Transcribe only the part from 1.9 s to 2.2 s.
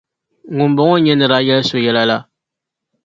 la.